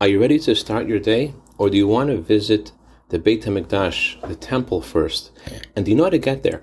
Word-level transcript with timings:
Are 0.00 0.06
you 0.06 0.20
ready 0.20 0.38
to 0.38 0.54
start 0.54 0.86
your 0.86 1.00
day? 1.00 1.34
Or 1.58 1.68
do 1.68 1.76
you 1.76 1.88
want 1.88 2.10
to 2.10 2.20
visit 2.20 2.70
the 3.08 3.18
Beit 3.18 3.42
HaMikdash, 3.42 4.28
the 4.28 4.36
temple 4.36 4.80
first? 4.80 5.32
And 5.74 5.84
do 5.84 5.90
you 5.90 5.96
know 5.96 6.04
how 6.04 6.10
to 6.10 6.18
get 6.18 6.44
there? 6.44 6.62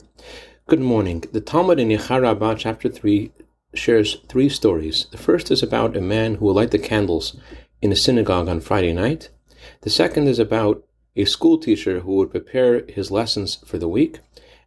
Good 0.70 0.80
morning. 0.80 1.26
The 1.34 1.42
Talmud 1.42 1.78
in 1.78 1.90
Yechar 1.90 2.58
chapter 2.58 2.88
3, 2.88 3.34
shares 3.74 4.20
three 4.30 4.48
stories. 4.48 5.08
The 5.12 5.18
first 5.18 5.52
is 5.52 5.62
about 5.62 5.98
a 5.98 6.02
man 6.02 6.36
who 6.36 6.46
will 6.46 6.54
light 6.54 6.72
the 6.72 6.80
candles 6.80 7.38
in 7.82 7.92
a 7.92 7.96
synagogue 7.98 8.48
on 8.48 8.62
Friday 8.62 8.94
night. 8.94 9.32
The 9.82 9.90
second 9.90 10.30
is 10.30 10.40
about 10.40 10.86
a 11.18 11.26
school 11.26 11.58
teacher 11.58 12.00
who 12.00 12.16
would 12.16 12.32
prepare 12.32 12.86
his 12.86 13.12
lessons 13.12 13.58
for 13.66 13.78
the 13.78 13.90
week. 13.90 14.22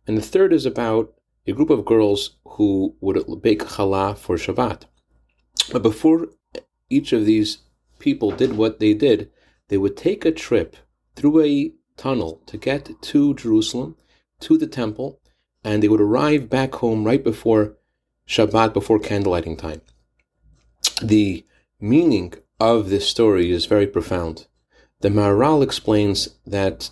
And 0.07 0.19
the 0.19 0.21
third 0.21 0.53
is 0.53 0.67
about 0.67 1.15
a 1.47 1.53
group 1.53 1.71
of 1.71 1.87
girls 1.87 2.37
who 2.45 2.97
would 3.01 3.41
bake 3.41 3.61
challah 3.65 4.19
for 4.19 4.37
Shabbat. 4.37 4.83
But 5.73 5.83
before 5.83 6.29
each 6.91 7.15
of 7.15 7.25
these 7.25 7.61
people 7.99 8.31
did 8.31 8.57
what 8.57 8.79
they 8.79 8.95
did, 8.95 9.31
they 9.69 9.79
would 9.79 9.97
take 9.97 10.25
a 10.25 10.33
trip 10.33 10.77
through 11.15 11.43
a 11.45 11.73
tunnel 11.97 12.43
to 12.47 12.57
get 12.57 12.91
to 13.03 13.35
Jerusalem, 13.35 13.97
to 14.41 14.57
the 14.57 14.67
temple, 14.67 15.21
and 15.65 15.83
they 15.83 15.89
would 15.89 16.01
arrive 16.01 16.49
back 16.49 16.77
home 16.77 17.05
right 17.05 17.23
before 17.23 17.77
Shabbat, 18.27 18.73
before 18.73 18.99
candlelighting 18.99 19.59
time. 19.59 19.81
The 21.03 21.45
meaning 21.81 22.35
of 22.61 22.91
this 22.91 23.09
story 23.09 23.51
is 23.51 23.67
very 23.67 23.87
profound. 23.87 24.47
The 25.01 25.09
Maharal 25.09 25.63
explains 25.63 26.29
that 26.47 26.91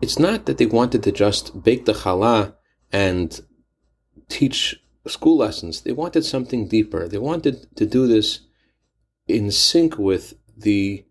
it's 0.00 0.18
not 0.18 0.46
that 0.46 0.58
they 0.58 0.66
wanted 0.66 1.02
to 1.04 1.12
just 1.12 1.62
bake 1.62 1.86
the 1.86 1.92
challah 1.92 2.54
and 2.92 3.40
teach 4.28 4.80
school 5.06 5.38
lessons. 5.38 5.80
They 5.80 5.92
wanted 5.92 6.24
something 6.24 6.68
deeper. 6.68 7.08
They 7.08 7.18
wanted 7.18 7.74
to 7.76 7.86
do 7.86 8.06
this 8.06 8.40
in 9.26 9.50
sync 9.50 9.98
with 9.98 10.34
the 10.56 11.04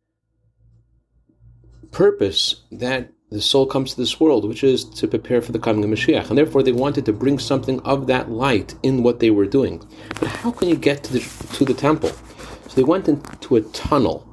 purpose 1.91 2.63
that 2.71 3.11
the 3.29 3.41
soul 3.41 3.65
comes 3.65 3.91
to 3.91 3.97
this 3.97 4.19
world, 4.19 4.47
which 4.47 4.63
is 4.63 4.85
to 4.85 5.07
prepare 5.07 5.41
for 5.41 5.51
the 5.51 5.59
coming 5.59 5.83
of 5.83 5.89
Mashiach. 5.89 6.29
And 6.29 6.37
therefore, 6.37 6.61
they 6.61 6.71
wanted 6.71 7.05
to 7.05 7.13
bring 7.13 7.39
something 7.39 7.79
of 7.81 8.05
that 8.07 8.29
light 8.29 8.75
in 8.83 9.01
what 9.01 9.19
they 9.19 9.31
were 9.31 9.47
doing. 9.47 9.83
But 10.19 10.29
how 10.29 10.51
can 10.51 10.69
you 10.69 10.75
get 10.75 11.03
to 11.05 11.13
the, 11.13 11.19
to 11.55 11.65
the 11.65 11.73
temple? 11.73 12.09
So 12.09 12.75
they 12.75 12.83
went 12.83 13.07
into 13.07 13.55
a 13.55 13.61
tunnel, 13.61 14.27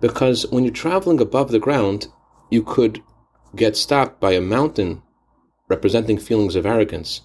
because 0.00 0.46
when 0.50 0.64
you're 0.64 0.72
traveling 0.72 1.20
above 1.20 1.50
the 1.50 1.58
ground, 1.58 2.08
you 2.50 2.62
could 2.62 3.02
get 3.54 3.76
stopped 3.76 4.20
by 4.20 4.32
a 4.32 4.40
mountain 4.40 5.02
representing 5.68 6.18
feelings 6.18 6.54
of 6.54 6.64
arrogance, 6.66 7.22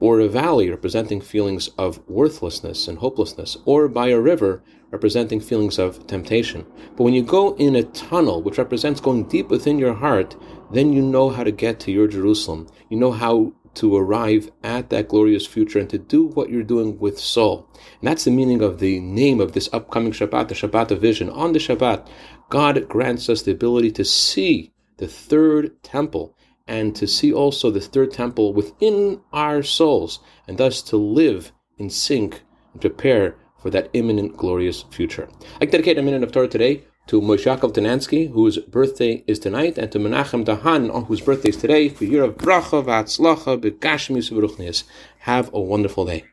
or 0.00 0.20
a 0.20 0.28
valley 0.28 0.68
representing 0.68 1.20
feelings 1.20 1.68
of 1.78 2.00
worthlessness 2.08 2.88
and 2.88 2.98
hopelessness, 2.98 3.56
or 3.64 3.88
by 3.88 4.08
a 4.08 4.18
river 4.18 4.62
representing 4.90 5.40
feelings 5.40 5.78
of 5.78 6.04
temptation. 6.06 6.66
But 6.96 7.04
when 7.04 7.14
you 7.14 7.22
go 7.22 7.54
in 7.56 7.76
a 7.76 7.84
tunnel, 7.84 8.42
which 8.42 8.58
represents 8.58 9.00
going 9.00 9.28
deep 9.28 9.48
within 9.48 9.78
your 9.78 9.94
heart, 9.94 10.36
then 10.72 10.92
you 10.92 11.00
know 11.00 11.30
how 11.30 11.44
to 11.44 11.52
get 11.52 11.78
to 11.80 11.92
your 11.92 12.08
Jerusalem. 12.08 12.66
You 12.88 12.98
know 12.98 13.12
how 13.12 13.52
to 13.74 13.96
arrive 13.96 14.50
at 14.64 14.90
that 14.90 15.06
glorious 15.06 15.46
future 15.46 15.78
and 15.78 15.88
to 15.90 15.98
do 15.98 16.24
what 16.24 16.50
you're 16.50 16.64
doing 16.64 16.98
with 16.98 17.20
soul. 17.20 17.68
And 18.00 18.08
that's 18.08 18.24
the 18.24 18.32
meaning 18.32 18.62
of 18.62 18.80
the 18.80 18.98
name 18.98 19.40
of 19.40 19.52
this 19.52 19.68
upcoming 19.72 20.10
Shabbat, 20.10 20.48
the 20.48 20.54
Shabbat 20.56 20.90
of 20.90 21.00
vision. 21.00 21.30
On 21.30 21.52
the 21.52 21.60
Shabbat, 21.60 22.08
God 22.48 22.88
grants 22.88 23.28
us 23.28 23.42
the 23.42 23.52
ability 23.52 23.92
to 23.92 24.04
see 24.04 24.72
the 24.96 25.06
third 25.06 25.80
temple 25.84 26.36
and 26.70 26.94
to 26.94 27.06
see 27.06 27.32
also 27.32 27.68
the 27.68 27.80
third 27.80 28.12
temple 28.12 28.54
within 28.54 29.20
our 29.32 29.60
souls, 29.60 30.20
and 30.46 30.56
thus 30.56 30.80
to 30.82 30.96
live 30.96 31.50
in 31.78 31.90
sync 31.90 32.42
and 32.72 32.80
prepare 32.80 33.34
for 33.60 33.70
that 33.70 33.90
imminent 33.92 34.36
glorious 34.36 34.84
future. 34.90 35.28
I 35.60 35.66
dedicate 35.66 35.98
a 35.98 36.02
minute 36.02 36.22
of 36.22 36.30
Torah 36.30 36.46
today 36.46 36.84
to 37.08 37.20
Moshe 37.20 37.44
Yaakov 37.44 37.74
Tanansky, 37.74 38.30
whose 38.30 38.58
birthday 38.58 39.24
is 39.26 39.40
tonight, 39.40 39.78
and 39.78 39.90
to 39.90 39.98
Menachem 39.98 40.44
Dahan, 40.44 40.94
on 40.94 41.06
whose 41.06 41.20
birthday 41.20 41.48
is 41.48 41.56
today, 41.56 41.88
for 41.88 42.04
year 42.04 42.22
of 42.22 42.36
bracha 42.36 42.84
v'atzlacha. 42.84 44.84
Have 45.18 45.52
a 45.52 45.60
wonderful 45.60 46.04
day. 46.04 46.24